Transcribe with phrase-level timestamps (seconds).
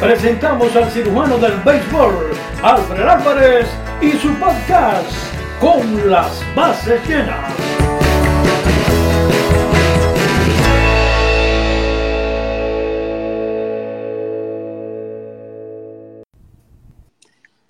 [0.00, 2.30] presentamos al cirujano del béisbol,
[2.62, 3.68] Alfred Álvarez,
[4.00, 5.10] y su podcast,
[5.60, 7.54] Con las bases llenas.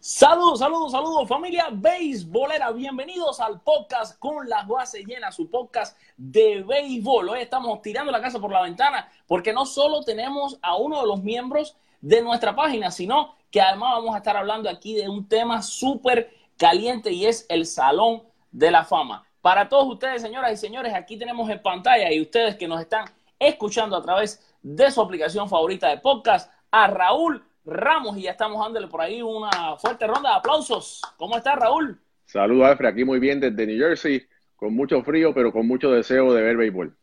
[0.00, 2.70] Saludos, saludos, saludos, familia beisbolera.
[2.72, 7.28] Bienvenidos al podcast con las bases llenas, su podcast de béisbol.
[7.28, 11.06] Hoy estamos tirando la casa por la ventana porque no solo tenemos a uno de
[11.06, 15.26] los miembros de nuestra página, sino que además vamos a estar hablando aquí de un
[15.26, 19.24] tema súper caliente y es el Salón de la Fama.
[19.40, 23.06] Para todos ustedes, señoras y señores, aquí tenemos en pantalla y ustedes que nos están
[23.38, 28.60] escuchando a través de su aplicación favorita de podcast, a Raúl Ramos y ya estamos
[28.60, 31.00] dándole por ahí una fuerte ronda de aplausos.
[31.16, 31.98] ¿Cómo está Raúl?
[32.26, 36.34] Saludos Alfred, aquí muy bien desde New Jersey, con mucho frío, pero con mucho deseo
[36.34, 36.94] de ver béisbol.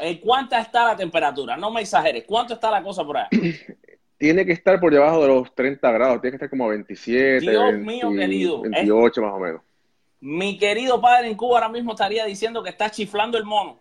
[0.00, 1.54] Eh, ¿Cuánta está la temperatura?
[1.58, 3.28] No me exageres, ¿cuánto está la cosa por ahí?
[4.22, 7.72] Tiene que estar por debajo de los 30 grados, tiene que estar como 27, Dios
[7.74, 8.60] mío, querido.
[8.60, 9.62] 28 más o menos.
[10.20, 13.80] Mi querido padre en Cuba ahora mismo estaría diciendo que está chiflando el mono.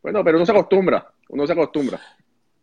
[0.00, 2.00] Bueno, pero uno se acostumbra, uno se acostumbra.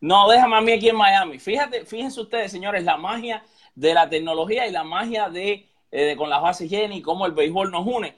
[0.01, 1.37] No, déjame a mí aquí en Miami.
[1.37, 3.43] Fíjate, fíjense ustedes, señores, la magia
[3.75, 7.33] de la tecnología y la magia de, eh, con las bases llenas y cómo el
[7.33, 8.17] béisbol nos une.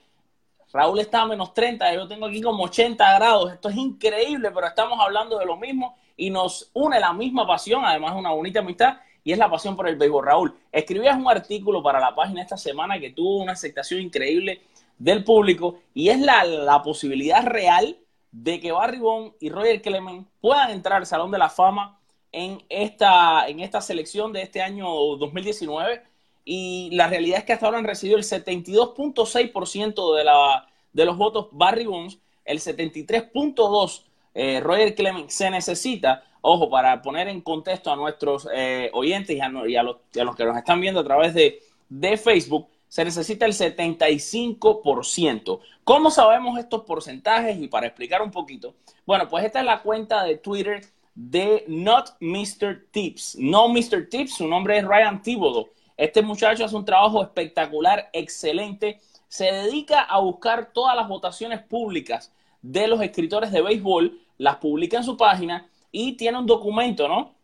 [0.73, 3.53] Raúl está a menos 30, yo tengo aquí como 80 grados.
[3.53, 7.83] Esto es increíble, pero estamos hablando de lo mismo y nos une la misma pasión,
[7.83, 10.25] además una bonita amistad, y es la pasión por el béisbol.
[10.25, 14.61] Raúl, escribías un artículo para la página esta semana que tuvo una aceptación increíble
[14.97, 17.97] del público y es la, la posibilidad real
[18.31, 21.99] de que Barry Bond y Roger Clemens puedan entrar al Salón de la Fama
[22.31, 26.03] en esta, en esta selección de este año 2019.
[26.43, 31.17] Y la realidad es que hasta ahora han recibido el 72.6% de, la, de los
[31.17, 34.03] votos Barry Bonds, el 73.2%
[34.33, 36.23] eh, Roger Clemens se necesita.
[36.41, 39.49] Ojo, para poner en contexto a nuestros eh, oyentes y a,
[39.83, 45.59] los, que nos están viendo a través de, de Facebook, se necesita el 75%.
[45.83, 47.61] ¿Cómo sabemos estos porcentajes?
[47.61, 48.73] Y para explicar un poquito,
[49.05, 50.81] bueno, pues esta es la cuenta de Twitter
[51.13, 52.85] de Not Mr.
[52.91, 53.35] Tips.
[53.37, 54.09] No Mr.
[54.09, 55.69] Tips, su nombre es Ryan Thibodeau.
[56.01, 58.99] Este muchacho hace un trabajo espectacular, excelente.
[59.27, 64.97] Se dedica a buscar todas las votaciones públicas de los escritores de béisbol, las publica
[64.97, 67.35] en su página y tiene un documento, ¿no?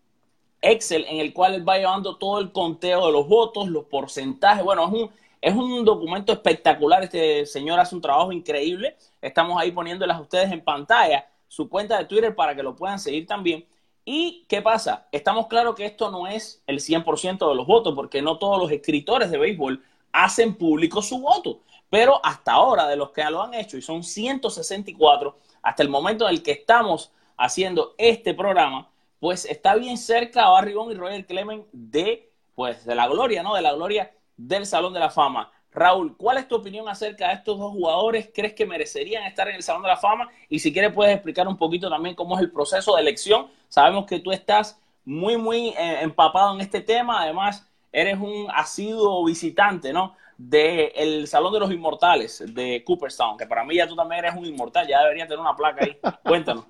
[0.59, 4.63] Excel en el cual él va llevando todo el conteo de los votos, los porcentajes.
[4.63, 7.03] Bueno, es un, es un documento espectacular.
[7.03, 8.97] Este señor hace un trabajo increíble.
[9.21, 12.97] Estamos ahí poniéndolas a ustedes en pantalla su cuenta de Twitter para que lo puedan
[12.97, 13.67] seguir también.
[14.09, 15.05] ¿Y qué pasa?
[15.11, 18.71] Estamos claros que esto no es el 100% de los votos, porque no todos los
[18.71, 21.59] escritores de béisbol hacen público su voto.
[21.89, 26.25] Pero hasta ahora, de los que lo han hecho, y son 164, hasta el momento
[26.25, 31.25] en el que estamos haciendo este programa, pues está bien cerca Barry Bond y Roger
[31.25, 33.55] Clemens de, pues, de la gloria, ¿no?
[33.55, 35.51] De la gloria del Salón de la Fama.
[35.77, 38.31] Raúl, ¿cuál es tu opinión acerca de estos dos jugadores?
[38.33, 40.27] ¿Crees que merecerían estar en el Salón de la Fama?
[40.49, 43.47] Y si quieres puedes explicar un poquito también cómo es el proceso de elección.
[43.69, 47.21] Sabemos que tú estás muy, muy eh, empapado en este tema.
[47.21, 50.15] Además, eres un asiduo visitante, ¿no?
[50.35, 54.45] Del Salón de los Inmortales de Cooperstown, que para mí ya tú también eres un
[54.45, 55.97] inmortal, ya deberías tener una placa ahí.
[56.23, 56.65] Cuéntanos.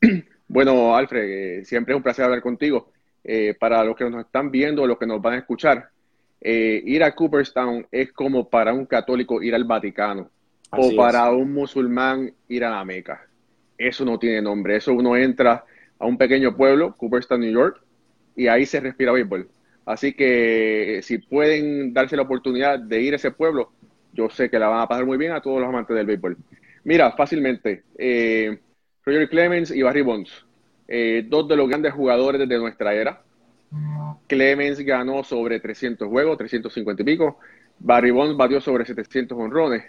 [0.46, 2.92] Bueno, Alfred, eh, siempre es un placer hablar contigo.
[3.24, 5.88] Eh, para los que nos están viendo, los que nos van a escuchar,
[6.46, 10.30] eh, ir a Cooperstown es como para un católico ir al Vaticano
[10.70, 13.26] o para un musulmán ir a la Meca.
[13.78, 14.76] Eso no tiene nombre.
[14.76, 15.64] Eso uno entra
[15.98, 17.80] a un pequeño pueblo, Cooperstown, New York,
[18.36, 19.48] y ahí se respira béisbol.
[19.86, 23.72] Así que si pueden darse la oportunidad de ir a ese pueblo,
[24.12, 26.36] yo sé que la van a pasar muy bien a todos los amantes del béisbol.
[26.84, 28.58] Mira, fácilmente, eh,
[29.02, 30.44] Roger Clemens y Barry Bonds,
[30.88, 33.23] eh, dos de los grandes jugadores de nuestra era,
[34.26, 37.38] Clemens ganó sobre 300 juegos, 350 y pico.
[37.78, 39.84] Barry Bonds batió sobre 700 honrones.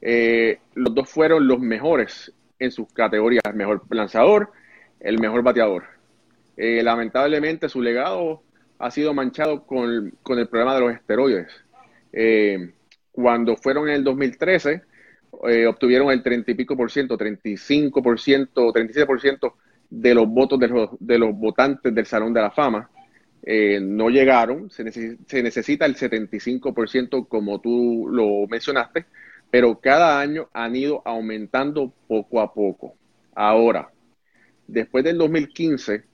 [0.00, 4.52] Eh, los dos fueron los mejores en sus categorías, el mejor lanzador,
[5.00, 5.84] el mejor bateador.
[6.56, 8.42] Eh, lamentablemente su legado
[8.78, 11.48] ha sido manchado con, el problema de los esteroides.
[12.12, 12.72] Eh,
[13.12, 14.82] cuando fueron en el 2013,
[15.68, 19.56] obtuvieron el 30 y pico por ciento, 35 por ciento, 37 por ciento
[19.90, 22.88] de los votos de los votantes del Salón de la Fama
[23.46, 29.06] eh, no llegaron, se, se necesita el 75% como tú lo mencionaste,
[29.50, 32.96] pero cada año han ido aumentando poco a poco.
[33.34, 33.90] Ahora,
[34.66, 36.04] después del 2015,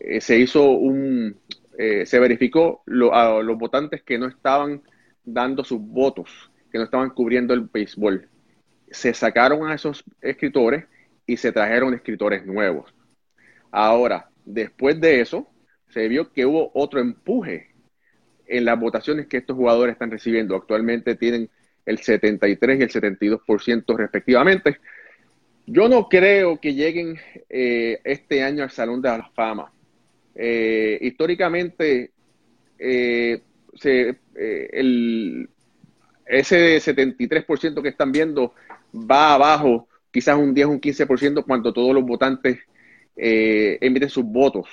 [0.00, 1.36] eh, se hizo un,
[1.78, 2.82] eh, se verificó
[3.12, 4.82] a los votantes que no estaban
[5.24, 8.28] dando sus votos, que no estaban cubriendo el béisbol.
[8.90, 10.84] Se sacaron a esos escritores
[11.26, 12.92] y se trajeron escritores nuevos.
[13.70, 15.48] Ahora, después de eso,
[15.92, 17.68] se vio que hubo otro empuje
[18.46, 20.56] en las votaciones que estos jugadores están recibiendo.
[20.56, 21.48] Actualmente tienen
[21.86, 24.78] el 73 y el 72% respectivamente.
[25.66, 29.72] Yo no creo que lleguen eh, este año al Salón de la Fama.
[30.34, 32.10] Eh, históricamente,
[32.78, 33.40] eh,
[34.72, 35.48] el,
[36.26, 38.54] ese 73% que están viendo
[38.92, 42.58] va abajo, quizás un 10, un 15% cuando todos los votantes
[43.22, 44.66] emiten sus votos,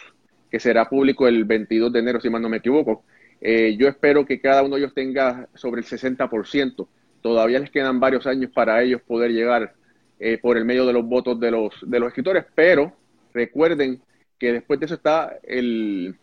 [0.49, 3.03] que será público el 22 de enero, si mal no me equivoco.
[3.41, 6.87] yo espero que cada uno de ellos tenga sobre el 60%.
[7.21, 9.73] Todavía les quedan varios años para ellos poder llegar
[10.19, 12.91] eh, por el medio de los votos de los, de los escritores, pero
[13.33, 14.01] recuerden
[14.39, 16.15] que después de eso está el,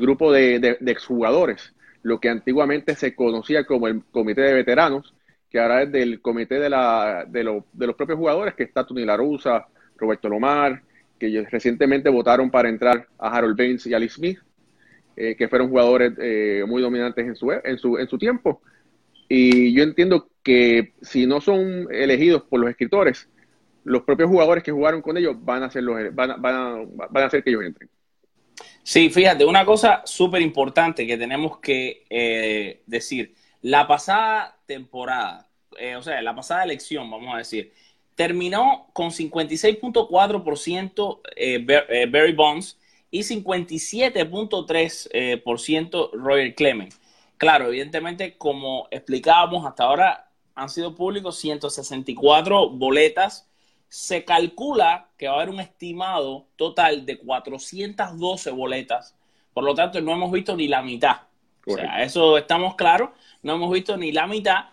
[0.00, 5.14] grupo de, exjugadores, lo que antiguamente se conocía como el comité de veteranos,
[5.50, 9.04] que ahora es del comité de, la, de, de los propios jugadores, que está Tony
[9.04, 9.66] Larusa,
[9.96, 10.82] Roberto Lomar,
[11.18, 14.38] que recientemente votaron para entrar a Harold Baines y Ali Smith,
[15.16, 18.60] eh, que fueron jugadores eh, muy dominantes en su, en, su, en su tiempo.
[19.28, 23.28] Y yo entiendo que si no son elegidos por los escritores,
[23.84, 27.26] los propios jugadores que jugaron con ellos van a, hacer los, van, van, van a
[27.26, 27.88] hacer que ellos entren.
[28.82, 33.34] Sí, fíjate, una cosa súper importante que tenemos que eh, decir.
[33.62, 37.72] La pasada temporada, eh, o sea, la pasada elección, vamos a decir,
[38.14, 42.78] terminó con 56.4% eh, eh, Barry Bonds
[43.10, 47.00] y 57.3% Roger Clemens.
[47.36, 53.48] Claro, evidentemente, como explicábamos hasta ahora, han sido públicos 164 boletas
[53.94, 59.14] se calcula que va a haber un estimado total de 412 boletas.
[59.52, 61.18] Por lo tanto, no hemos visto ni la mitad.
[61.64, 63.10] O sea, eso estamos claros,
[63.40, 64.64] no hemos visto ni la mitad,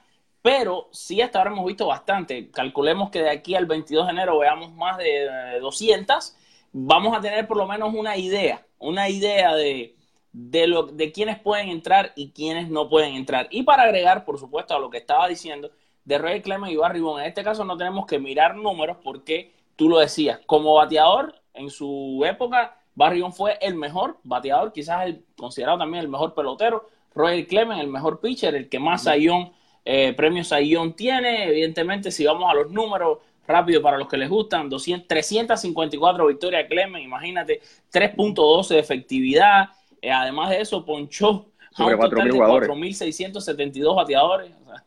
[0.41, 2.49] pero sí hasta ahora hemos visto bastante.
[2.51, 6.35] Calculemos que de aquí al 22 de enero veamos más de 200.
[6.73, 9.95] Vamos a tener por lo menos una idea, una idea de,
[10.31, 13.47] de, lo, de quiénes pueden entrar y quiénes no pueden entrar.
[13.51, 15.69] Y para agregar, por supuesto, a lo que estaba diciendo,
[16.05, 17.21] de Roy Clemens y Barry Bonds.
[17.21, 21.69] En este caso no tenemos que mirar números porque tú lo decías, como bateador en
[21.69, 26.87] su época, Barry Bonds fue el mejor bateador, quizás el considerado también el mejor pelotero.
[27.13, 29.51] Roy Clemens, el mejor pitcher, el que más sayón,
[29.85, 31.49] eh, premios sayón tiene.
[31.49, 36.67] Evidentemente, si vamos a los números rápido para los que les gustan, 200, 354 victorias
[36.69, 37.61] Clemens, imagínate,
[37.91, 39.69] 3.12 de efectividad.
[40.01, 44.51] Eh, además de eso, ponchó a un total de 4.672 bateadores.
[44.65, 44.83] O sea,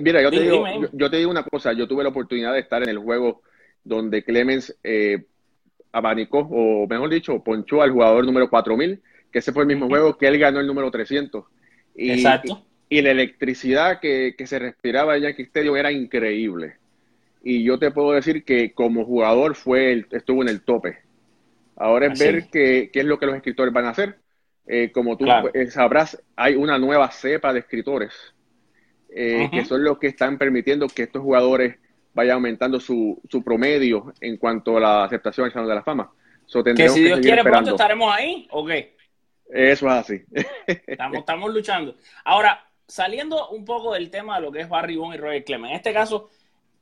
[0.00, 2.82] mira, yo te, digo, yo, te digo una cosa, yo tuve la oportunidad de estar
[2.82, 3.42] en el juego
[3.84, 5.26] donde Clemens eh,
[5.92, 10.16] abanicó, o mejor dicho, ponchó al jugador número 4000, que ese fue el mismo juego
[10.16, 11.44] que él ganó el número 300.
[11.94, 12.62] Y, Exacto.
[12.88, 16.76] Y, la electricidad que, se respiraba en Yankee Stadium era increíble.
[17.42, 20.98] Y yo te puedo decir que como jugador fue el, estuvo en el tope.
[21.76, 24.18] Ahora es ver qué, es lo que los escritores van a hacer.
[24.66, 28.12] Eh, como tú eh, sabrás, hay una nueva cepa de escritores
[29.18, 31.76] eh, que son los que están permitiendo que estos jugadores
[32.12, 36.12] vayan aumentando su, su promedio en cuanto a la aceptación al Salón de la Fama.
[36.76, 38.96] que si Dios quiere pronto estaremos ahí, ¿o qué?
[39.48, 40.24] Eso es así.
[40.66, 41.96] estamos, estamos luchando.
[42.24, 45.70] Ahora, saliendo un poco del tema de lo que es Barry Bond y Roger Clemens,
[45.70, 46.30] en este caso,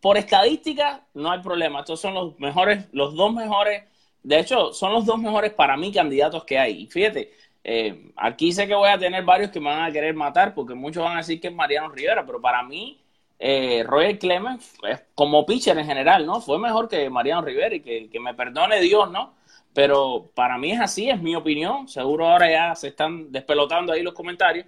[0.00, 1.80] por estadística, no hay problema.
[1.80, 3.84] Estos son los mejores, los dos mejores,
[4.22, 6.82] de hecho, son los dos mejores para mí candidatos que hay.
[6.82, 7.32] Y fíjate,
[7.64, 10.74] eh, aquí sé que voy a tener varios que me van a querer matar porque
[10.74, 13.00] muchos van a decir que es Mariano Rivera, pero para mí,
[13.38, 14.74] eh, Roger Clemens,
[15.14, 16.40] como pitcher en general, ¿no?
[16.40, 19.34] Fue mejor que Mariano Rivera y que, me perdone Dios, ¿no?
[19.72, 21.88] Pero para mí es así, es mi opinión.
[21.88, 24.66] Seguro ahora ya se están despelotando ahí los comentarios.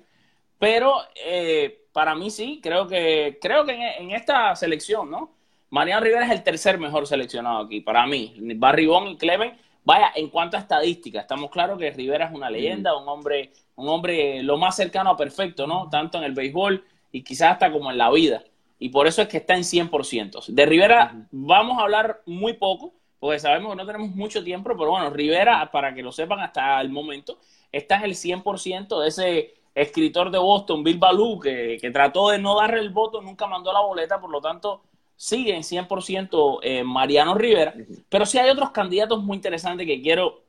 [0.58, 0.94] Pero
[1.24, 5.34] eh, para mí sí, creo que, creo que en, esta selección, ¿no?
[5.70, 8.34] Mariano Rivera es el tercer mejor seleccionado aquí, para mí.
[8.56, 12.50] Barry Bond y Clemens Vaya, en cuanto a estadística, estamos claros que Rivera es una
[12.50, 15.88] leyenda, un hombre, un hombre lo más cercano a perfecto, ¿no?
[15.88, 18.42] Tanto en el béisbol y quizás hasta como en la vida.
[18.80, 20.44] Y por eso es que está en 100%.
[20.48, 24.90] De Rivera vamos a hablar muy poco, porque sabemos que no tenemos mucho tiempo, pero
[24.90, 27.38] bueno, Rivera, para que lo sepan hasta el momento,
[27.70, 32.38] está en el 100% de ese escritor de Boston, Bill Baloo, que, que trató de
[32.38, 34.80] no darle el voto, nunca mandó la boleta, por lo tanto,
[35.16, 37.74] sigue en 100% eh, Mariano Rivera,
[38.08, 40.44] pero sí hay otros candidatos muy interesantes que quiero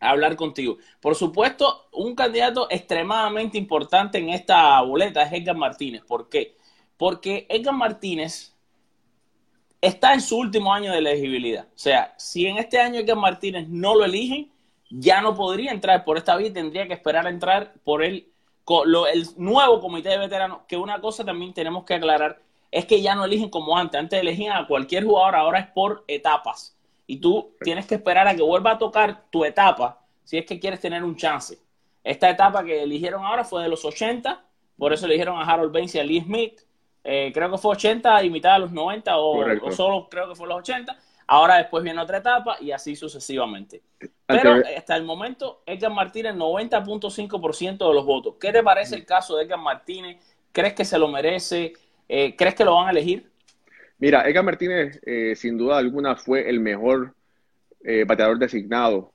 [0.00, 0.78] hablar contigo.
[1.00, 6.02] Por supuesto, un candidato extremadamente importante en esta boleta es Edgar Martínez.
[6.06, 6.56] ¿Por qué?
[6.96, 8.54] Porque Edgar Martínez
[9.82, 11.66] está en su último año de elegibilidad.
[11.66, 14.50] O sea, si en este año Edgar Martínez no lo eligen,
[14.88, 18.31] ya no podría entrar por esta vía y tendría que esperar a entrar por el,
[19.12, 22.40] el nuevo comité de veteranos, que una cosa también tenemos que aclarar,
[22.70, 24.00] es que ya no eligen como antes.
[24.00, 26.76] Antes elegían a cualquier jugador, ahora es por etapas.
[27.06, 30.58] Y tú tienes que esperar a que vuelva a tocar tu etapa si es que
[30.58, 31.58] quieres tener un chance.
[32.02, 34.42] Esta etapa que eligieron ahora fue de los 80,
[34.78, 36.60] por eso eligieron a Harold Baines y a Lee Smith.
[37.04, 40.48] Eh, creo que fue 80 y mitad de los 90 o, solo creo que fue
[40.48, 40.96] los 80.
[41.26, 43.82] Ahora después viene otra etapa y así sucesivamente.
[44.32, 48.34] Pero hasta el momento, Edgar Martínez, 90.5% de los votos.
[48.40, 50.16] ¿Qué te parece el caso de Edgar Martínez?
[50.52, 51.72] ¿Crees que se lo merece?
[52.08, 53.30] Eh, ¿Crees que lo van a elegir?
[53.98, 57.14] Mira, Edgar Martínez, eh, sin duda alguna, fue el mejor
[58.06, 59.12] bateador designado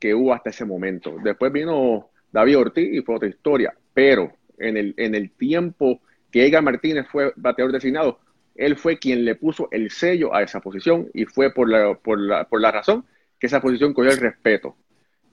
[0.00, 1.14] que hubo hasta ese momento.
[1.22, 6.00] Después vino David Ortiz y fue otra historia, pero en el, en el tiempo
[6.30, 8.18] que Edgar Martínez fue bateador designado,
[8.54, 12.18] él fue quien le puso el sello a esa posición y fue por la, por
[12.18, 13.04] la, por la razón
[13.40, 14.76] que esa posición cogió el respeto.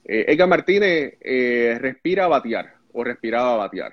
[0.04, 3.92] Eh, Edgar Martínez eh, respira a batear o respiraba a batear.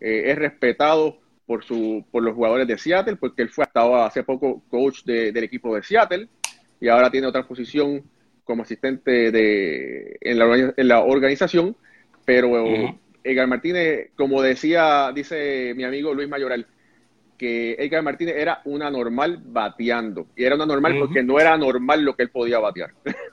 [0.00, 4.24] Eh, es respetado por, su, por los jugadores de Seattle porque él fue hasta hace
[4.24, 6.28] poco coach del equipo de Seattle
[6.80, 8.02] y ahora tiene otra posición
[8.42, 11.76] como asistente de, en, la, en la organización,
[12.24, 12.52] pero
[13.22, 16.66] Edgar Martínez, como decía, dice mi amigo Luis Mayoral,
[17.38, 20.26] que Edgar Martínez era una normal bateando.
[20.36, 22.90] Y era una normal porque no era normal lo que él podía batear.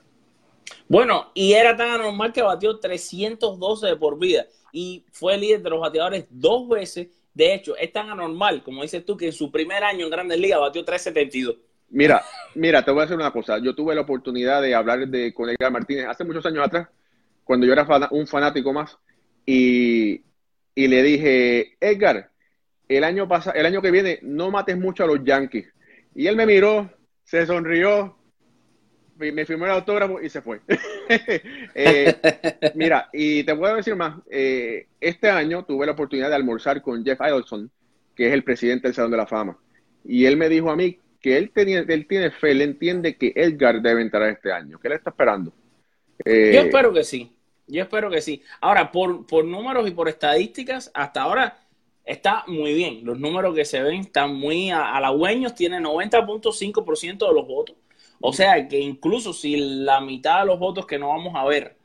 [0.90, 4.44] Bueno, y era tan anormal que batió 312 de por vida.
[4.72, 7.06] Y fue líder de los bateadores dos veces.
[7.32, 10.40] De hecho, es tan anormal, como dices tú, que en su primer año en Grandes
[10.40, 11.58] Ligas batió 372.
[11.90, 12.24] Mira,
[12.56, 13.58] mira, te voy a decir una cosa.
[13.58, 16.88] Yo tuve la oportunidad de hablar de, con Edgar Martínez hace muchos años atrás,
[17.44, 18.98] cuando yo era un fanático más,
[19.46, 20.24] y,
[20.74, 22.32] le dije, Edgar,
[22.88, 25.72] el año, pasado, el año que viene no mates mucho a los Yankees.
[26.16, 26.90] Y él me miró,
[27.22, 28.16] se sonrió,
[29.32, 30.60] me firmó el autógrafo y se fue.
[31.74, 32.14] Eh,
[32.74, 37.04] mira, y te a decir más, eh, este año tuve la oportunidad de almorzar con
[37.04, 37.70] Jeff Idelson,
[38.14, 39.58] que es el presidente del Salón de la Fama.
[40.04, 43.32] Y él me dijo a mí que él, tenía, él tiene fe, él entiende que
[43.34, 45.52] Edgar debe entrar este año, que él está esperando.
[46.24, 47.32] Eh, Yo espero que sí,
[47.66, 48.42] yo espero que sí.
[48.60, 51.58] Ahora, por, por números y por estadísticas, hasta ahora
[52.04, 53.04] está muy bien.
[53.04, 57.76] Los números que se ven están muy halagüeños, tiene 90.5% de los votos.
[58.20, 61.78] O sea que incluso si la mitad de los votos que no vamos a ver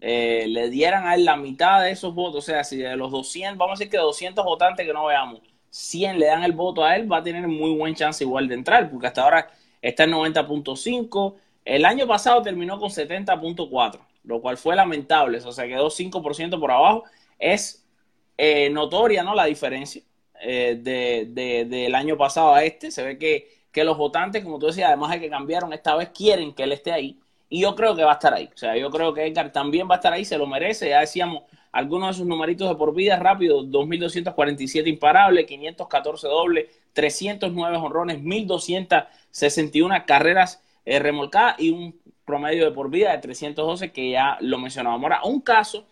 [0.00, 3.10] eh, le dieran a él la mitad de esos votos, o sea, si de los
[3.10, 5.40] 200, vamos a decir que 200 votantes que no veamos,
[5.70, 8.54] 100 le dan el voto a él, va a tener muy buen chance igual de
[8.54, 9.50] entrar, porque hasta ahora
[9.82, 11.34] está en 90.5.
[11.64, 16.70] El año pasado terminó con 70.4, lo cual fue lamentable, o sea, quedó 5% por
[16.70, 17.04] abajo.
[17.38, 17.86] Es
[18.36, 19.34] eh, notoria, ¿no?
[19.34, 20.02] La diferencia
[20.40, 22.90] eh, de, del año pasado a este.
[22.90, 26.10] Se ve que, que los votantes, como tú decías, además de que cambiaron, esta vez
[26.10, 27.18] quieren que él esté ahí.
[27.48, 28.50] Y yo creo que va a estar ahí.
[28.52, 30.90] O sea, yo creo que Edgar también va a estar ahí, se lo merece.
[30.90, 37.76] Ya decíamos, algunos de sus numeritos de por vida rápido, 2.247 imparables, 514 dobles, 309
[37.76, 44.36] honrones, 1.261 carreras eh, remolcadas y un promedio de por vida de 312 que ya
[44.40, 45.04] lo mencionábamos.
[45.04, 45.86] Ahora, un caso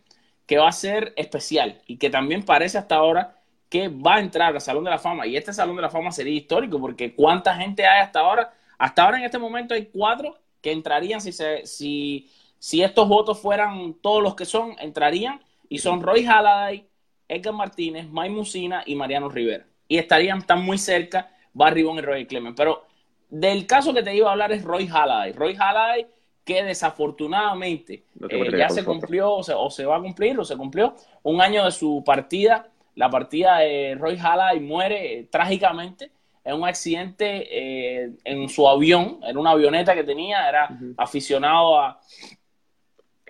[0.46, 3.35] que va a ser especial y que también parece hasta ahora
[3.68, 5.26] que va a entrar al Salón de la Fama.
[5.26, 8.52] Y este Salón de la Fama sería histórico porque ¿cuánta gente hay hasta ahora?
[8.78, 13.40] Hasta ahora en este momento hay cuatro que entrarían si, se, si, si estos votos
[13.40, 16.86] fueran todos los que son, entrarían y son Roy Halladay,
[17.28, 19.66] Edgar Martínez, Mike Musina y Mariano Rivera.
[19.88, 22.56] Y estarían tan muy cerca Barry Bond y Roy Clement.
[22.56, 22.86] Pero
[23.28, 25.32] del caso que te iba a hablar es Roy Halladay.
[25.32, 26.06] Roy Halladay
[26.46, 30.94] que desafortunadamente eh, ya se cumplió o se, va a cumplir o se cumplió
[31.24, 32.68] un año de su partida.
[32.96, 36.10] La partida de Roy Halladay muere eh, trágicamente
[36.44, 42.00] en un accidente eh, en su avión, en una avioneta que tenía, era aficionado a,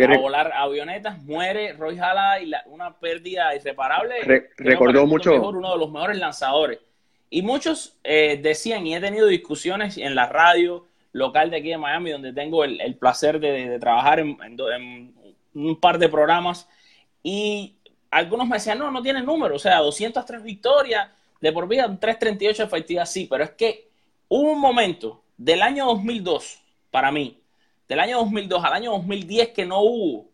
[0.04, 4.16] a volar avionetas, muere Roy Hala y una pérdida irreparable.
[4.56, 5.34] recordó mucho.
[5.34, 6.78] uno de los mejores lanzadores.
[7.30, 11.78] Y muchos eh, decían, y he tenido discusiones en la radio local de aquí de
[11.78, 14.36] Miami, donde tengo el, placer de, trabajar en,
[15.54, 16.68] un par de programas,
[17.22, 17.75] y
[18.16, 21.08] algunos me decían, no, no tiene número, o sea, 203 victorias
[21.40, 23.90] de por vida, 338 efectivas, sí, pero es que
[24.28, 27.38] hubo un momento del año 2002, para mí,
[27.86, 30.28] del año 2002 al año 2010 que no hubo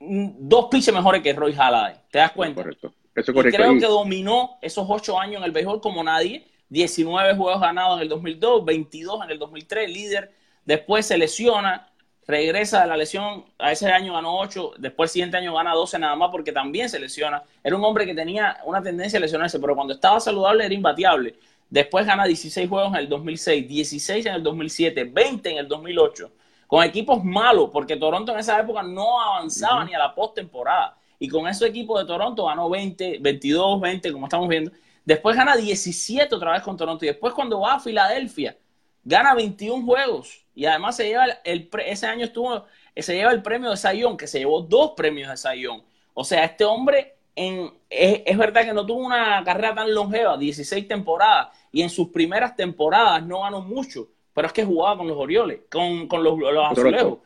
[0.00, 1.96] dos pitches mejores que Roy Halladay.
[2.10, 2.62] ¿Te das cuenta?
[2.62, 2.94] Correcto.
[3.14, 3.58] Eso correcto.
[3.58, 6.46] creo que dominó esos ocho años en el béisbol como nadie.
[6.70, 10.32] 19 juegos ganados en el 2002, 22 en el 2003, líder.
[10.64, 11.89] Después se lesiona,
[12.30, 15.98] regresa de la lesión, a ese año ganó 8, después el siguiente año gana 12
[15.98, 17.42] nada más porque también se lesiona.
[17.62, 21.34] Era un hombre que tenía una tendencia a lesionarse, pero cuando estaba saludable era imbateable.
[21.68, 26.32] Después gana 16 juegos en el 2006, 16 en el 2007, 20 en el 2008,
[26.66, 30.96] con equipos malos, porque Toronto en esa época no avanzaba ni a la postemporada.
[31.18, 34.72] Y con ese equipo de Toronto ganó 20, 22, 20, como estamos viendo.
[35.04, 37.04] Después gana 17 otra vez con Toronto.
[37.04, 38.56] Y después cuando va a Filadelfia,
[39.04, 42.64] gana 21 juegos y además se lleva el, ese año estuvo
[42.96, 45.82] se lleva el premio de Sayón, que se llevó dos premios de Sayón.
[46.14, 50.86] O sea, este hombre en, es, verdad que no tuvo una carrera tan longeva, 16
[50.88, 55.16] temporadas, y en sus primeras temporadas no ganó mucho, pero es que jugaba con los
[55.16, 57.18] Orioles, con, los, los Azulejos,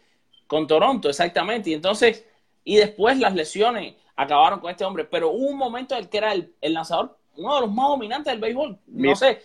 [0.47, 1.71] con Toronto, exactamente.
[1.71, 2.25] Y entonces,
[2.63, 6.19] y después las lesiones acabaron con este hombre, pero hubo un momento en el que
[6.19, 8.79] era el, lanzador, uno de los más dominantes del béisbol.
[8.87, 9.43] No sé,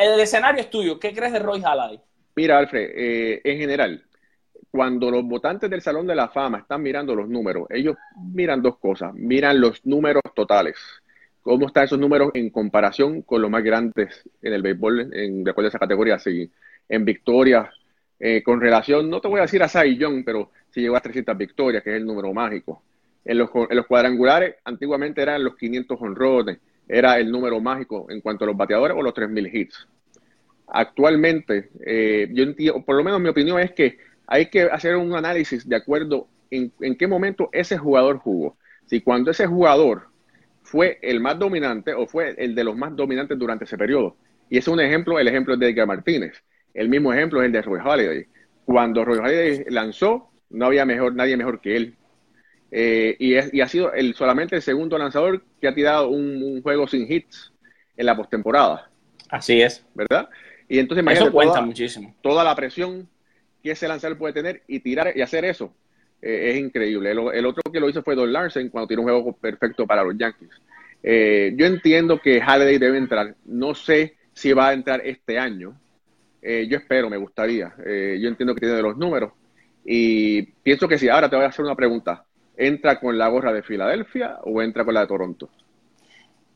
[0.00, 0.98] el escenario es tuyo.
[0.98, 2.00] ¿Qué crees de Roy Halladay?
[2.36, 4.04] Mira, Alfred, eh, en general,
[4.70, 7.96] cuando los votantes del Salón de la Fama están mirando los números, ellos
[8.32, 9.14] miran dos cosas.
[9.14, 10.76] Miran los números totales.
[11.42, 15.50] ¿Cómo están esos números en comparación con los más grandes en el béisbol, en, de
[15.50, 16.18] acuerdo a esa categoría?
[16.18, 16.50] Sí,
[16.88, 17.68] en victorias,
[18.20, 21.36] eh, con relación, no te voy a decir a Cy pero si llegó a 300
[21.38, 22.82] victorias, que es el número mágico.
[23.24, 26.58] En los, en los cuadrangulares, antiguamente eran los 500 honrones,
[26.88, 29.88] era el número mágico en cuanto a los bateadores o los 3.000 hits.
[30.66, 35.14] Actualmente, eh, yo entiendo, por lo menos mi opinión es que hay que hacer un
[35.14, 38.56] análisis de acuerdo en, en qué momento ese jugador jugó.
[38.86, 40.08] Si cuando ese jugador
[40.68, 44.16] fue el más dominante o fue el de los más dominantes durante ese periodo.
[44.50, 46.42] Y es un ejemplo, el ejemplo de Edgar Martínez.
[46.74, 48.26] El mismo ejemplo es el de Roy Halladay.
[48.66, 51.96] Cuando Roy Halladay lanzó, no había mejor, nadie mejor que él.
[52.70, 56.86] Eh, y, y, ha sido el, solamente el segundo lanzador que ha tirado un, juego
[56.86, 57.52] sin hits
[57.96, 58.90] en la postemporada.
[59.30, 59.84] Así es.
[59.94, 60.28] ¿Verdad?
[60.68, 62.14] Y entonces eso cuenta muchísimo.
[62.22, 63.08] Toda la presión
[63.62, 65.72] que ese lanzador puede tener y tirar y hacer eso
[66.20, 67.10] eh, es increíble.
[67.10, 70.16] El, otro que lo hizo fue Don Larsen cuando tiene un juego perfecto para los
[70.16, 70.50] Yankees.
[71.02, 73.34] Eh, yo entiendo que Halliday debe entrar.
[73.46, 75.74] No sé si va a entrar este año.
[76.42, 77.74] yo espero, me gustaría.
[77.78, 79.32] yo entiendo que tiene los números.
[79.86, 81.08] Y pienso que sí.
[81.08, 82.26] Ahora te voy a hacer una pregunta
[82.58, 85.48] entra con la gorra de Filadelfia o entra con la de Toronto?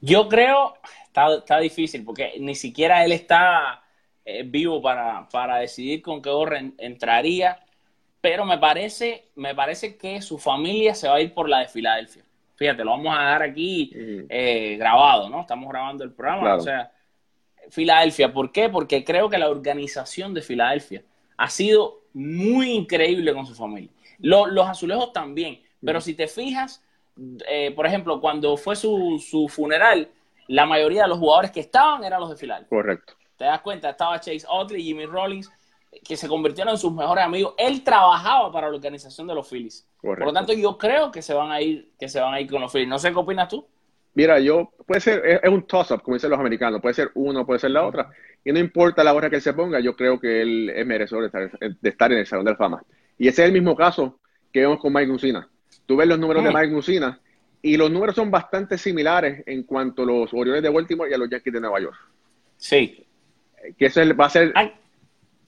[0.01, 0.75] Yo creo,
[1.07, 3.85] está, está difícil, porque ni siquiera él está
[4.25, 7.61] eh, vivo para, para, decidir con qué gorra entraría,
[8.21, 11.69] pero me parece, me parece que su familia se va a ir por la de
[11.69, 12.25] Filadelfia.
[12.57, 13.93] Fíjate, lo vamos a dar aquí
[14.29, 15.41] eh, grabado, ¿no?
[15.41, 16.93] Estamos grabando el programa, o sea,
[17.71, 18.33] Filadelfia.
[18.33, 18.69] ¿Por qué?
[18.69, 21.03] Porque creo que la organización de Filadelfia
[21.37, 23.91] ha sido muy increíble con su familia.
[24.19, 26.83] los azulejos también, pero si te fijas,
[27.49, 30.09] eh, por ejemplo, cuando fue su, funeral,
[30.49, 32.69] la mayoría de los jugadores que estaban eran los de Filadelfia.
[32.69, 33.15] Correcto.
[33.37, 33.91] ¿Te das cuenta?
[33.91, 35.51] Estaba Chase Otley, Jimmy Rollins,
[36.05, 37.55] que se convirtieron en sus mejores amigos.
[37.59, 39.87] Él trabajaba para la organización de los Phillies.
[39.97, 40.25] Correcto.
[40.25, 42.51] Por lo tanto, yo creo que se van a ir, que se van a ir
[42.51, 42.89] con los Phillies.
[42.89, 43.67] No sé qué opinas tú.
[44.15, 47.61] Mira, yo puede ser, es, un toss-up, como dicen los americanos, puede ser uno, puede
[47.61, 48.11] ser la otra,
[48.45, 51.23] y no importa la hora que él se ponga, yo creo que él es merecedor
[51.23, 52.85] de estar, de estar en el Salón de la Fama.
[53.17, 54.19] Y ese es el mismo caso
[54.53, 55.49] que vemos con Mike Lucina.
[55.93, 56.51] Tú ves los números de.
[56.51, 57.21] Mike Musina
[57.61, 61.19] y los números son bastante similares en cuanto a los Orioles de Baltimore y a
[61.19, 61.99] los Yankees de Nueva York.
[62.57, 63.07] Sí.
[63.77, 64.55] Que eso va a ser...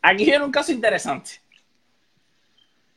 [0.03, 1.31] Aquí viene un caso interesante.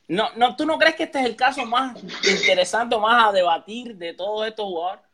[0.08, 1.96] No, no, ¿Tú no crees que este es el caso más
[2.30, 5.04] interesante o más a debatir de todos estos jugadores?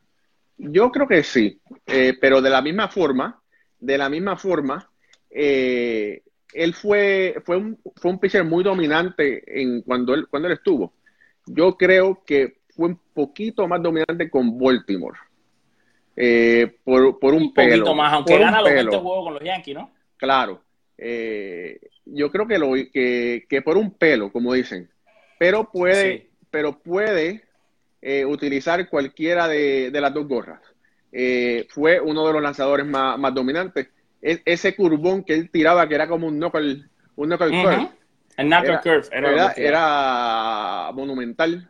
[0.57, 3.41] Yo creo que sí, eh, pero de la misma forma,
[3.79, 4.91] de la misma forma,
[5.29, 6.21] eh,
[6.53, 10.91] él fue, fue, un, fue un pitcher muy dominante en cuando él, cuando él estuvo
[11.45, 15.17] yo creo que fue un poquito más dominante con Baltimore.
[16.15, 17.71] Eh, por, por, un, un pelo.
[17.71, 19.91] poquito más, aunque gana los 20 juegos con los Yankees, ¿no?
[20.17, 20.61] Claro.
[20.97, 24.89] Eh, yo creo que, lo, que, que, por un pelo, como dicen.
[25.37, 27.43] Pero puede, pero puede
[28.01, 30.61] eh, utilizar cualquiera de, de, las dos gorras.
[31.69, 33.89] fue uno de los lanzadores más, más dominantes.
[34.21, 37.89] E, ese curbón que él tiraba, que era como un knuckle, un knuckle curve
[38.37, 39.07] el era, Curve
[39.55, 41.69] era, monumental.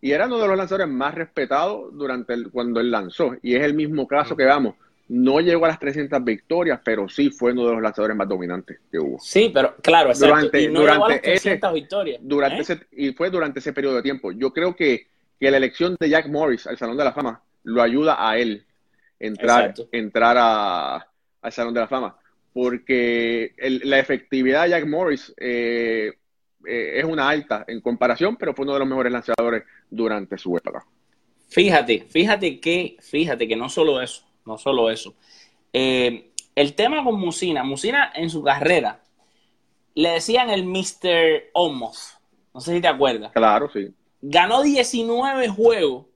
[0.00, 3.36] Y era uno de los lanzadores más respetados durante el, cuando él lanzó.
[3.42, 4.74] Y es el mismo caso que vamos.
[5.08, 8.80] No llegó a las 300 victorias, pero sí fue uno de los lanzadores más dominantes
[8.90, 9.18] que hubo.
[9.20, 10.34] Sí, pero claro, exacto.
[10.34, 12.20] Durante, y no durante llegó a las 300 victorias.
[12.22, 12.60] Durante ¿eh?
[12.60, 14.32] ese, y fue durante ese periodo de tiempo.
[14.32, 15.06] Yo creo que,
[15.38, 18.64] que, la elección de Jack Morris al Salón de la Fama lo ayuda a él
[19.20, 21.06] entrar, entrar a,
[21.42, 22.16] al Salón de la Fama
[22.52, 26.12] porque la efectividad de Jack Morris eh,
[26.66, 30.56] eh, es una alta en comparación, pero fue uno de los mejores lanzadores durante su
[30.56, 30.84] época.
[31.48, 35.14] Fíjate, fíjate que, fíjate que no solo eso, no solo eso.
[35.72, 39.02] Eh, el tema con Musina, Musina en su carrera
[39.94, 41.50] le decían el Mr.
[41.54, 42.18] Almost,
[42.54, 43.32] No sé si te acuerdas.
[43.32, 43.88] Claro, sí.
[44.20, 46.06] Ganó 19 juegos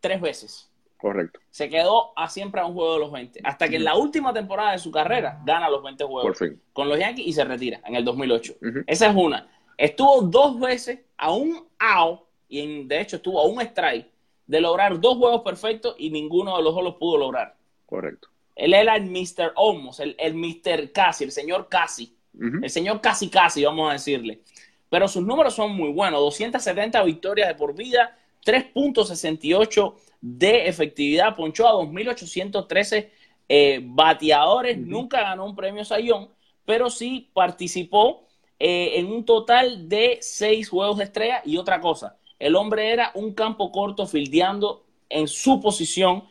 [0.00, 0.67] tres veces.
[0.98, 1.38] Correcto.
[1.48, 3.40] Se quedó a siempre a un juego de los 20.
[3.44, 6.38] Hasta que en la última temporada de su carrera gana los 20 juegos
[6.72, 8.56] con los Yankees y se retira en el 2008.
[8.86, 9.48] Esa es una.
[9.76, 14.08] Estuvo dos veces a un out y de hecho estuvo a un strike
[14.46, 17.54] de lograr dos juegos perfectos y ninguno de los dos los pudo lograr.
[17.86, 18.28] Correcto.
[18.56, 19.52] Él era el Mr.
[19.56, 20.90] Almost, el, el Mr.
[20.90, 22.16] Casi, el señor Casi.
[22.62, 24.40] El señor Casi Casi, vamos a decirle.
[24.88, 26.20] Pero sus números son muy buenos.
[26.20, 31.36] 270 victorias de por vida, 3.68 de efectividad.
[31.36, 33.10] Ponchó a 2.813
[33.48, 34.78] eh, bateadores.
[34.78, 36.28] Nunca ganó un premio Sayón,
[36.64, 38.26] pero sí participó
[38.58, 41.42] eh, en un total de seis juegos de estrella.
[41.44, 46.24] Y otra cosa, el hombre era un campo corto fildeando en su posición.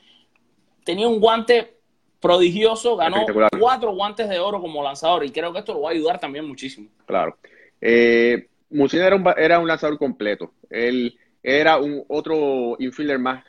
[0.84, 1.78] Tenía un guante
[2.20, 3.26] prodigioso, ganó
[3.60, 6.46] cuatro guantes de oro como lanzador y creo que esto lo va a ayudar también
[6.46, 6.90] muchísimo.
[7.06, 7.38] Claro.
[7.80, 10.54] Eh, era un, era un lanzador completo.
[10.70, 13.44] Él era un otro infielder más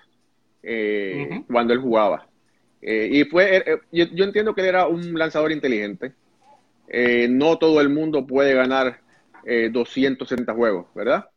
[0.63, 2.27] eh, cuando él jugaba.
[2.81, 6.13] Eh, y fue, eh, yo, yo, entiendo que él era un lanzador inteligente.
[7.29, 9.01] no todo el mundo puede ganar
[9.45, 11.29] 260 juegos, ¿verdad?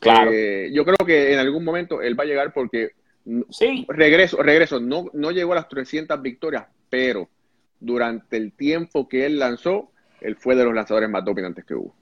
[0.00, 0.30] Claro.
[0.32, 2.90] Eh, yo creo que en algún momento él va a llegar porque
[3.50, 3.86] sí.
[3.88, 7.28] regreso, regreso, no, no llegó a las 300 victorias, pero
[7.80, 9.90] durante el tiempo que él lanzó,
[10.20, 11.94] él fue de los lanzadores más dominantes que hubo.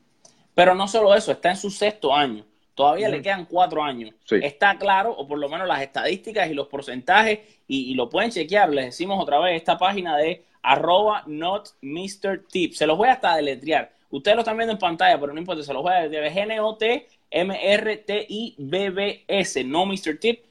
[0.54, 2.44] Pero no solo eso, está en su sexto año.
[2.74, 4.14] Todavía le quedan cuatro años.
[4.30, 8.30] Está claro, o por lo menos las estadísticas y los porcentajes, y, y, lo pueden
[8.30, 8.70] chequear.
[8.70, 12.44] Les decimos otra vez esta página de arroba not Mr.
[12.50, 12.72] Tip.
[12.72, 13.92] Se los voy hasta deletrear.
[14.10, 16.32] Ustedes lo están viendo en pantalla, pero no importa, se los voy a deletrear.
[16.32, 18.54] G-N-O-T M-R-T-I-B-B-S,
[19.64, 20.18] no Mr.
[20.20, 20.44] Tip.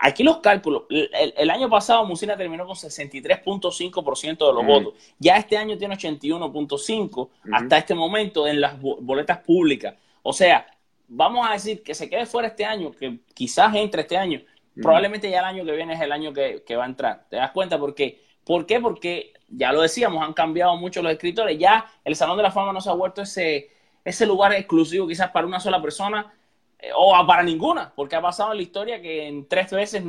[0.00, 0.84] Aquí los cálculos.
[0.88, 4.94] El, año pasado Musina terminó con 63.5% de los votos.
[5.18, 9.96] Ya este año tiene 81.5% hasta este momento en las boletas públicas.
[10.22, 10.66] O sea,
[11.08, 14.42] vamos a decir que se quede fuera este año, que quizás entre este año.
[14.80, 17.26] Probablemente ya el año que viene es el año que, va a entrar.
[17.30, 17.78] ¿Te das cuenta?
[17.78, 18.20] ¿Por qué?
[18.44, 18.80] ¿Por qué?
[18.80, 21.58] Porque ya lo decíamos, han cambiado mucho los escritores.
[21.58, 23.70] Ya el Salón de la Fama no se ha vuelto ese
[24.04, 26.32] ese lugar exclusivo quizás para una sola persona
[26.78, 30.04] eh, o para ninguna, porque ha pasado en la historia que en tres veces,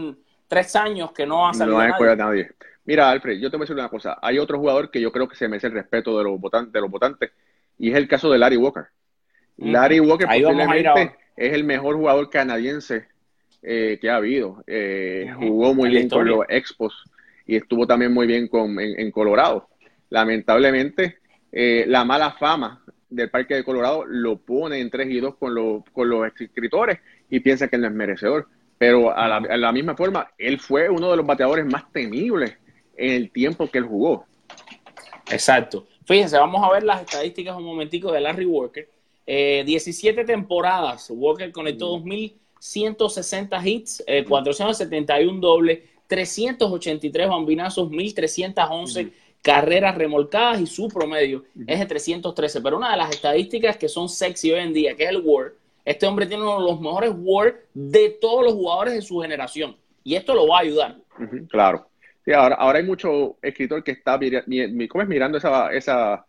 [0.48, 2.16] tres años que no ha salido no nadie.
[2.16, 2.52] nadie.
[2.84, 4.20] Mira, Alfred, yo te voy a decir una cosa.
[4.22, 6.82] Hay otro jugador que yo creo que se merece el respeto de los votantes, de
[6.82, 7.32] los votantes
[7.78, 8.86] y es el caso de Larry Walker.
[9.58, 13.08] Larry Walker posiblemente es el mejor jugador canadiense
[13.62, 14.64] eh, que ha habido.
[14.68, 16.94] Eh, jugó muy bien con los Expos
[17.46, 19.70] y estuvo también muy bien con, en, Colorado.
[20.10, 21.18] Lamentablemente,
[21.52, 26.10] la mala fama del Parque de Colorado lo pone en 3 y 2 con, con
[26.10, 28.48] los escritores y piensa que no es merecedor.
[28.78, 32.58] Pero a la, misma forma, él fue uno de los bateadores más temibles
[32.98, 34.26] en el tiempo que él jugó.
[35.32, 35.88] Exacto.
[36.06, 38.90] Fíjense, vamos a ver las estadísticas un momentico de Larry Walker.
[39.26, 41.10] 17 eh, temporadas.
[41.10, 49.12] Walker conectó 2.160 hits, 471 dobles, 383 bambinazos, 1.311
[49.42, 52.62] carreras remolcadas y su promedio es de 313.
[52.62, 55.54] Pero una de las estadísticas que son sexy hoy en día, que es el WAR,
[55.84, 59.76] este hombre tiene uno de los mejores WAR de todos los jugadores de su generación.
[60.04, 60.96] Y esto lo va a ayudar.
[61.50, 61.88] claro.
[62.24, 64.20] Sí, ahora, ahora hay mucho escritor que está
[64.90, 66.26] ¿cómo es mirando esa, esa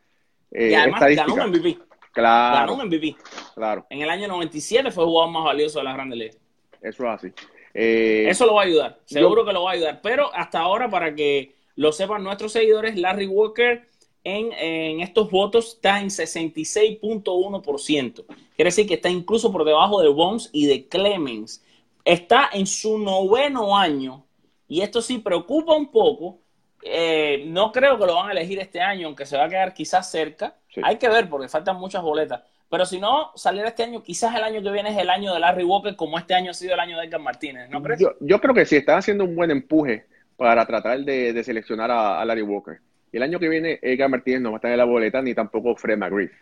[0.51, 1.79] eh, y además ganó un MVP.
[2.17, 2.61] Claro.
[2.61, 3.17] Ganó un MVP.
[3.55, 3.87] Claro.
[3.91, 6.39] En el año 97 fue el jugador más valioso de la Grandes Ligas.
[6.81, 7.31] Eso es así.
[7.75, 8.99] Eh, Eso lo va a ayudar.
[9.05, 10.01] Seguro que lo va a ayudar.
[10.03, 13.87] Pero hasta ahora, para que lo sepan nuestros seguidores, Larry Walker
[14.25, 18.25] en, estos votos está en 66.1%.
[18.25, 21.63] Quiere decir que está incluso por debajo de Bones y de Clemens.
[22.03, 24.25] Está en su noveno año
[24.69, 26.39] y esto sí preocupa un poco.
[26.83, 29.75] Eh, no creo que lo van a elegir este año, aunque se va a quedar
[29.75, 30.57] quizás cerca.
[30.83, 32.43] Hay que ver porque faltan muchas boletas.
[32.69, 35.41] Pero si no saliera este año, quizás el año que viene es el año de
[35.41, 38.01] Larry Walker, como este año ha sido el año de Edgar Martínez, ¿no crees?
[38.01, 42.25] Yo, yo creo que sí, están haciendo un buen empuje para tratar de, seleccionar a,
[42.25, 42.81] Larry Walker.
[43.13, 45.35] Y el año que viene, Edgar Martínez no va a estar en la boleta, ni
[45.35, 46.33] tampoco Fred McGriff.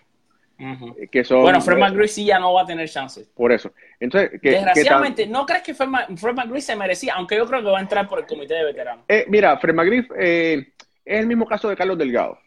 [0.56, 3.28] Eh, que bueno, Fred McGriff sí ya no va a tener chances.
[3.34, 3.72] Por eso.
[3.98, 7.14] Entonces, Desgraciadamente, ¿no crees que Fred, McGriff se merecía?
[7.14, 9.04] Aunque yo creo que va a entrar por el comité de veteranos.
[9.08, 10.68] Eh, mira, Fred McGriff eh,
[11.04, 12.38] es el mismo caso de Carlos Delgado.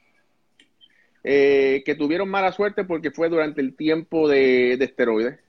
[1.24, 5.40] Que tuvieron mala suerte porque fue durante el tiempo de, esteroides.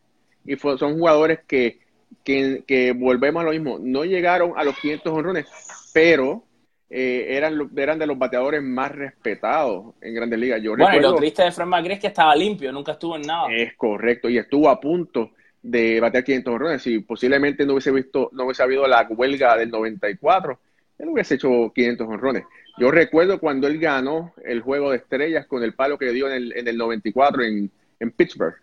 [0.45, 1.79] Y son jugadores que,
[2.25, 5.47] que, que, volvemos a lo mismo, no llegaron a los 500 honrones,
[5.93, 6.45] pero
[6.91, 10.63] eh, eran, eran de los bateadores más respetados en Grandes Ligas.
[10.63, 13.23] Yo bueno, y lo triste de Fred McGree es que estaba limpio, nunca estuvo en
[13.23, 13.49] nada.
[13.55, 16.83] Es correcto, y estuvo a punto de batear 500 honrones.
[16.83, 20.59] Si posiblemente no hubiese visto, no hubiese habido la huelga del 94,
[20.99, 22.45] él hubiese hecho 500 honrones.
[22.79, 26.35] Yo recuerdo cuando él ganó el juego de estrellas con el palo que dio en
[26.35, 28.55] el, en el 94 en, en Pittsburgh.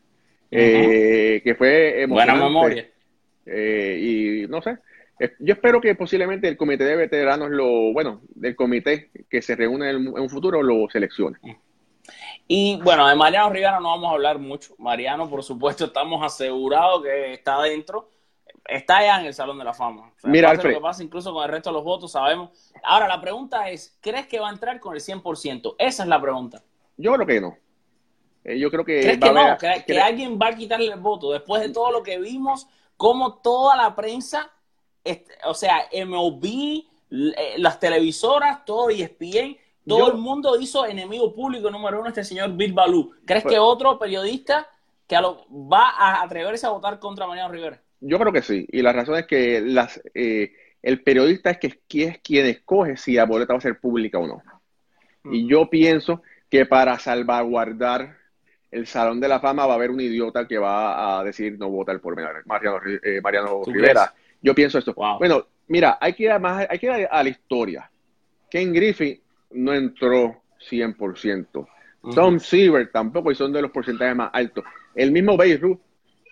[0.52, 2.42] eh, que fue emocionante.
[2.42, 2.90] Buena memoria.
[3.46, 4.78] Eh, y no sé,
[5.40, 9.90] yo espero que posiblemente el comité de veteranos, lo bueno, del comité que se reúne
[9.90, 11.38] en, un futuro, lo seleccione.
[12.48, 14.76] Y bueno, de Mariano Rivera no vamos a hablar mucho.
[14.78, 18.10] Mariano, por supuesto, estamos asegurados que está dentro.
[18.68, 20.12] Está ya en el Salón de la Fama.
[20.24, 20.72] Mira, Alfred.
[20.72, 22.50] Lo que pasa incluso con el resto de los votos, sabemos.
[22.84, 25.76] Ahora, la pregunta es, ¿crees que va a entrar con el 100%?
[25.78, 26.64] Esa es la pregunta.
[26.98, 27.58] Yo creo que no.
[28.44, 29.02] Eh, yo creo que...
[29.02, 29.58] ¿Crees que no?
[29.86, 33.76] que alguien va a quitarle el voto después de todo lo que vimos, como toda
[33.76, 34.52] la prensa
[35.46, 42.00] o sea, MLB, eh, las televisoras, todo ESPN, todo el mundo hizo enemigo público número
[42.00, 43.12] uno este señor Bill Balú.
[43.26, 44.68] ¿Crees pues que otro periodista
[45.08, 47.82] que va a atreverse a votar contra Mariano Rivera?
[48.00, 52.04] Yo creo que sí, y la razón es que las, eh, el periodista es, que,
[52.04, 54.44] es quien escoge si la boleta va a ser pública o no.
[55.26, 55.48] Y mm.
[55.48, 58.18] yo pienso que para salvaguardar
[58.70, 61.70] el Salón de la Fama va a haber un idiota que va a decir no
[61.70, 64.14] votar por Mariano, eh, Mariano Rivera.
[64.42, 64.94] Yo pienso esto.
[65.18, 67.90] Bueno, mira, hay que ir, a más, hay que ir a la historia.
[68.50, 71.68] Ken Griffey no entró 100%.
[72.14, 74.64] Tom Seaver tampoco, y son de los porcentajes más altos.
[74.94, 75.80] El mismo Beirut,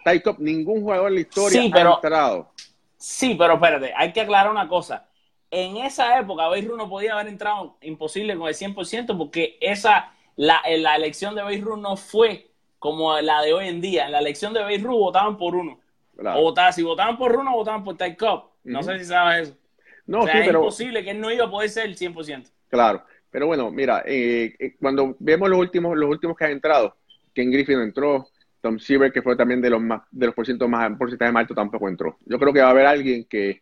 [0.03, 2.51] Ty ningún jugador en la historia ha entrado.
[2.97, 5.07] Sí, pero espérate, hay que aclarar una cosa.
[5.51, 10.61] En esa época, Beirut no podía haber entrado imposible con el 100% porque esa, la,
[10.77, 14.05] la elección de Beirut no fue como la de hoy en día.
[14.05, 15.79] En la elección de Beirut votaban por uno.
[16.17, 18.43] O si votaban por Runo, votaban por Ty Cobb.
[18.63, 19.57] No sé si sabes eso.
[20.05, 22.49] No, es imposible que él no iba a poder ser el 100%.
[22.69, 26.95] Claro, pero bueno, mira, eh, eh, cuando vemos los últimos, los últimos que han entrado,
[27.33, 28.27] Ken Griffin entró,
[28.63, 30.35] Tom Seaver, que fue también de los más, de los
[30.67, 32.17] más, porcentajes más altos, tampoco entró.
[32.25, 33.61] Yo creo que va a haber alguien que,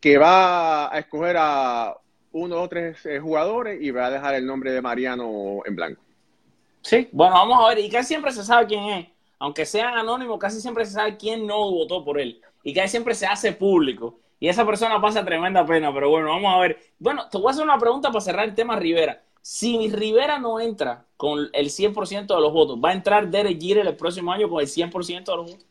[0.00, 1.94] que va a escoger a
[2.32, 6.02] uno o tres eh, jugadores y va a dejar el nombre de Mariano en blanco.
[6.80, 9.06] Sí, bueno, vamos a ver, y casi siempre se sabe quién es
[9.38, 12.40] aunque sean anónimos, casi siempre se sabe quién no votó por él.
[12.62, 14.18] Y casi siempre se hace público.
[14.40, 16.78] Y esa persona pasa tremenda pena, pero bueno, vamos a ver.
[16.98, 19.22] Bueno, te voy a hacer una pregunta para cerrar el tema Rivera.
[19.50, 23.86] Si Rivera no entra con el 100% de los votos, ¿va a entrar Derek Jeter
[23.86, 25.66] el próximo año con el 100% de los votos?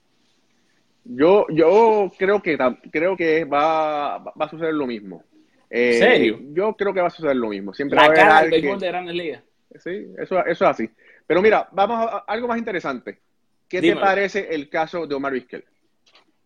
[1.04, 2.58] Yo, yo creo que
[2.92, 5.24] creo que va, va a suceder lo mismo.
[5.70, 6.40] ¿En serio?
[6.54, 7.72] Yo creo que va a suceder lo mismo.
[7.72, 9.44] Siempre La va a haber de grandes ligas.
[9.76, 10.90] Sí, eso, eso es así.
[11.28, 13.20] Pero mira, vamos a algo más interesante.
[13.68, 15.64] ¿Qué te parece el caso de Omar Vizquel?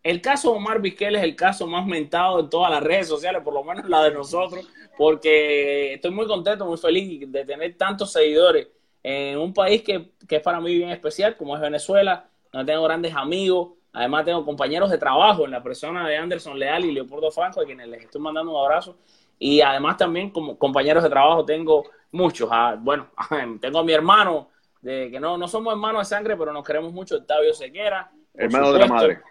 [0.04, 3.42] El caso de Omar Vizquel es el caso más mentado de todas las redes sociales,
[3.44, 8.12] por lo menos la de nosotros, porque estoy muy contento, muy feliz de tener tantos
[8.12, 8.68] seguidores
[9.04, 12.84] en un país que, que es para mí bien especial, como es Venezuela, donde tengo
[12.84, 17.30] grandes amigos, además tengo compañeros de trabajo en la persona de Anderson Leal y Leopoldo
[17.30, 18.98] Franco, a quienes les estoy mandando un abrazo,
[19.38, 23.08] y además también como compañeros de trabajo tengo muchos, ah, bueno,
[23.62, 24.50] tengo a mi hermano,
[24.82, 28.12] de que no, no somos hermanos de sangre, pero nos queremos mucho, Octavio Sequera.
[28.34, 29.22] Hermano de la madre.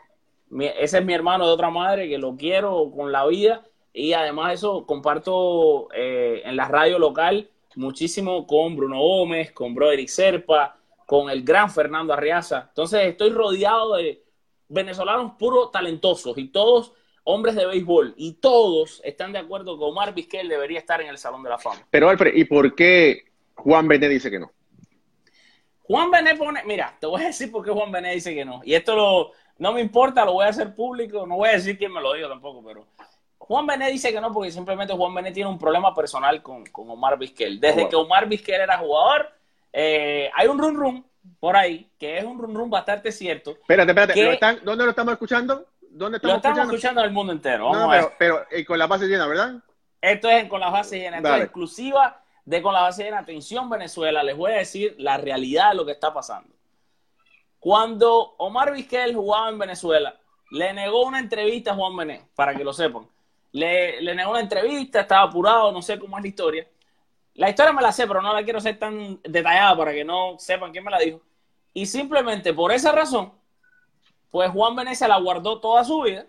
[0.58, 4.48] Ese es mi hermano de otra madre que lo quiero con la vida y además
[4.48, 10.76] de eso comparto eh, en la radio local muchísimo con Bruno Gómez, con Broderick Serpa,
[11.06, 12.66] con el gran Fernando Arriaza.
[12.68, 14.22] Entonces estoy rodeado de
[14.68, 16.92] venezolanos puros talentosos y todos
[17.24, 21.18] hombres de béisbol y todos están de acuerdo que Omar Vizquel debería estar en el
[21.18, 21.86] Salón de la Fama.
[21.90, 24.52] Pero Alfred, ¿y por qué Juan Bené dice que no?
[25.82, 28.60] Juan Bené pone, mira, te voy a decir por qué Juan Bené dice que no.
[28.64, 31.76] Y esto lo, no me importa, lo voy a hacer público, no voy a decir
[31.76, 32.86] quién me lo dijo tampoco, pero
[33.36, 37.18] Juan Bené dice que no porque simplemente Juan Bené tiene un problema personal con, Omar
[37.18, 37.60] Vizquel.
[37.60, 39.30] Desde que Omar Vizquel era jugador,
[39.70, 41.06] eh, hay un run run
[41.38, 43.50] por ahí, que es un run run bastante cierto.
[43.50, 45.66] Espérate, espérate, ¿dónde lo estamos escuchando?
[45.90, 47.00] ¿Dónde estamos lo estamos escuchando?
[47.02, 47.70] en el mundo entero.
[47.70, 49.56] no, pero, eh, con la base llena, ¿verdad?
[50.00, 53.68] Esto es con la base llena, esto es exclusiva de con la base de atención
[53.68, 56.48] Venezuela, les voy a decir la realidad de lo que está pasando.
[57.60, 60.18] Cuando Omar Vizquel jugaba en Venezuela,
[60.50, 63.06] le negó una entrevista a Juan Bené, para que lo sepan.
[63.52, 66.68] Le, le, negó una entrevista, estaba apurado, no sé cómo es la historia.
[67.34, 70.36] La historia me la sé, pero no la quiero ser tan detallada para que no
[70.38, 71.20] sepan quién me la dijo.
[71.74, 73.32] Y simplemente por esa razón,
[74.30, 76.26] pues Juan Bené se la guardó toda su vida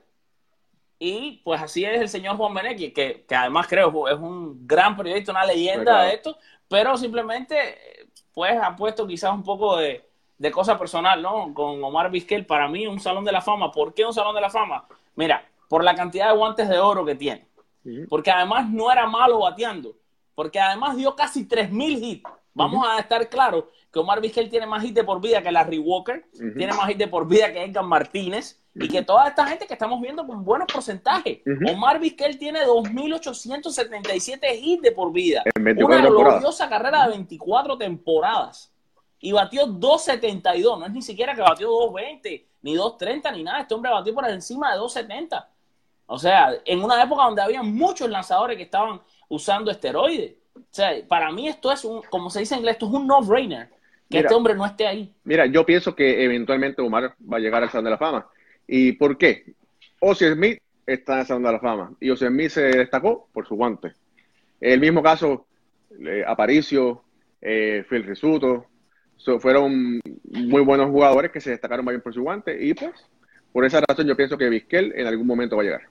[1.00, 4.96] y pues así es el señor Juan Benequi, que, que además creo es un gran
[4.98, 10.11] periodista, una leyenda de esto, pero simplemente pues ha puesto quizás un poco de,
[10.42, 11.54] de cosa personal, ¿no?
[11.54, 13.72] Con Omar Vizquel, para mí un salón de la fama.
[13.72, 14.88] ¿Por qué un salón de la fama?
[15.16, 17.48] Mira, por la cantidad de guantes de oro que tiene.
[18.10, 19.96] Porque además no era malo bateando.
[20.34, 22.30] Porque además dio casi 3.000 hits.
[22.56, 25.78] Vamos a estar claros que Omar Vizquel tiene más hits de por vida que Larry
[25.78, 26.26] Walker,
[26.58, 29.74] tiene más hits de por vida que Edgar Martínez, y que toda esta gente que
[29.74, 31.42] estamos viendo con buenos porcentajes.
[31.72, 35.44] Omar Vizquel tiene 2.877 hits de por vida.
[35.56, 38.71] una gloriosa carrera de 24 temporadas.
[39.22, 40.80] Y batió 2.72.
[40.80, 43.62] No es ni siquiera que batió 2.20, ni 2.30, ni nada.
[43.62, 45.46] Este hombre batió por encima de 2.70.
[46.08, 50.34] O sea, en una época donde había muchos lanzadores que estaban usando esteroides.
[50.56, 53.08] O sea, para mí esto es un, como se dice en inglés, esto es un
[53.08, 53.70] no-brainer.
[54.10, 55.14] Que este hombre no esté ahí.
[55.24, 58.28] Mira, yo pienso que eventualmente Omar va a llegar al Salón de la Fama.
[58.68, 59.54] ¿Y por qué?
[60.02, 61.94] Ozzy Smith está en el Salón de la Fama.
[62.02, 63.94] Y Ozzy Smith se destacó por su guante.
[64.60, 65.46] El mismo caso,
[66.06, 67.04] eh, Aparicio,
[67.42, 68.66] eh, Phil Risuto,
[69.40, 72.66] fueron muy buenos jugadores que se destacaron bien por su guante.
[72.66, 72.92] Y pues,
[73.52, 75.82] por esa razón yo pienso que Vizquel en algún momento va a llegar.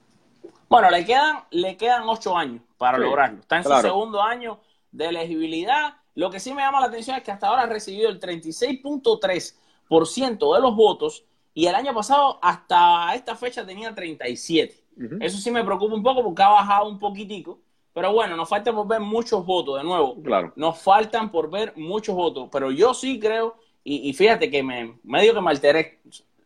[0.68, 3.40] Bueno, le quedan, le quedan ocho años para lograrlo.
[3.40, 4.60] Está en su segundo año
[4.92, 5.96] de elegibilidad.
[6.14, 10.54] Lo que sí me llama la atención es que hasta ahora ha recibido el 36.3%
[10.54, 14.84] de los votos y el año pasado hasta esta fecha tenía 37.
[15.20, 17.58] Eso sí me preocupa un poco porque ha bajado un poquitico.
[17.92, 20.22] Pero bueno, nos falta por ver muchos votos, de nuevo.
[20.22, 20.52] Claro.
[20.56, 22.48] Nos faltan por ver muchos votos.
[22.52, 26.00] Pero yo sí creo, y, y fíjate que me medio que me alteré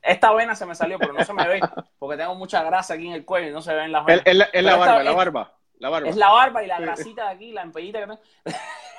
[0.05, 1.61] esta vena se me salió, pero no se me ve,
[1.99, 4.23] porque tengo mucha grasa aquí en el cuello y no se ven las venas.
[4.27, 6.09] Es, la, barba, la barba, la barba.
[6.09, 8.21] Es la barba y la grasita de aquí, la empellita que tengo.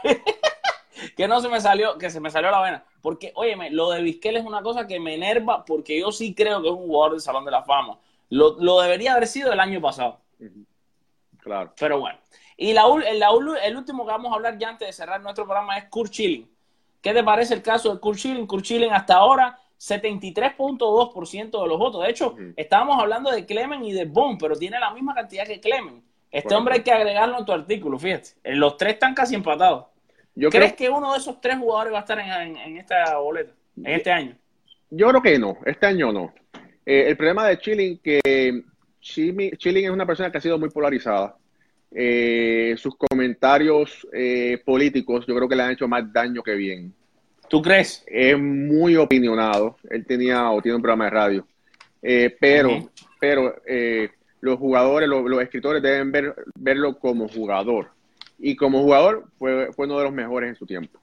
[1.15, 2.83] que no se me salió, que se me salió la vena.
[3.01, 6.61] Porque, óyeme, lo de Vizquel es una cosa que me enerva porque yo sí creo
[6.61, 7.99] que es un jugador del Salón de la Fama.
[8.29, 10.19] Lo, debería haber sido el año pasado.
[11.45, 11.71] Claro.
[11.79, 12.17] Pero bueno.
[12.57, 12.85] Y la,
[13.63, 16.49] el último que vamos a hablar ya antes de cerrar nuestro programa es Kurt Schilling.
[17.01, 18.47] ¿Qué te parece el caso de Kurt Schilling?
[18.47, 22.01] Kurt Schilling hasta ahora 73.2% de los votos.
[22.01, 25.59] De hecho, estábamos hablando de Clemen y de Bond, pero tiene la misma cantidad que
[25.59, 26.01] Clemen.
[26.31, 28.29] Este hombre hay que agregarlo en tu artículo, fíjate.
[28.45, 29.85] Los tres están casi empatados.
[30.49, 34.11] ¿Crees que uno de esos tres jugadores va a estar en, esta boleta, en este
[34.11, 34.35] año?
[34.89, 36.33] Yo creo que no, este año no.
[36.85, 38.63] Eh, el problema de Chilling, que
[39.05, 41.37] Chilling es una persona que ha sido muy polarizada.
[41.91, 46.93] Eh, sus comentarios eh, políticos yo creo que le han hecho más daño que bien.
[47.47, 48.03] ¿Tú crees?
[48.07, 49.77] Es muy opinionado.
[49.89, 51.47] Él tenía o tiene un programa de radio.
[52.01, 52.89] Eh, pero
[53.19, 54.09] pero eh,
[54.41, 57.89] los jugadores, los, escritores deben ver, verlo como jugador.
[58.37, 60.99] Y como jugador fue, fue uno de los mejores en su tiempo.